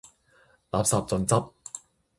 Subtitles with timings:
[0.71, 1.51] 垃圾盡執！